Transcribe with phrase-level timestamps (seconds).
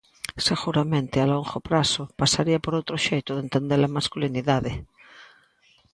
[0.47, 4.71] Seguramente, a longo prazo, pasaría por outro xeito de entender a masculinidade.